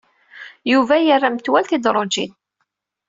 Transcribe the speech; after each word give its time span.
Yuba 0.71 0.95
yerra 1.01 1.29
metwal 1.35 1.65
tidrujin. 1.69 2.31